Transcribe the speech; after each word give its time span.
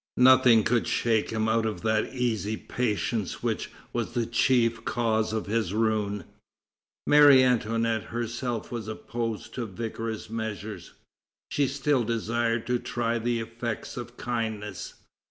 Nothing 0.17 0.63
could 0.63 0.87
shake 0.87 1.29
him 1.29 1.47
out 1.47 1.63
of 1.67 1.83
that 1.83 2.11
easy 2.11 2.57
patience 2.57 3.43
which 3.43 3.69
was 3.93 4.13
the 4.13 4.25
chief 4.25 4.83
cause 4.83 5.31
of 5.31 5.45
his 5.45 5.75
ruin. 5.75 6.23
Marie 7.05 7.43
Antoinette 7.43 8.05
herself 8.05 8.71
was 8.71 8.87
opposed 8.87 9.53
to 9.53 9.67
vigorous 9.67 10.27
measures. 10.27 10.93
She 11.51 11.67
still 11.67 12.03
desired 12.03 12.65
to 12.65 12.79
try 12.79 13.19
the 13.19 13.39
effects 13.41 13.95
of 13.95 14.17
kindness. 14.17 14.95